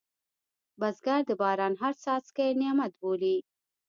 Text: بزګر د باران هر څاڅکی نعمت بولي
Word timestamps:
بزګر 0.79 1.21
د 1.29 1.31
باران 1.41 1.73
هر 1.81 1.93
څاڅکی 2.03 2.49
نعمت 2.61 2.91
بولي 2.99 3.37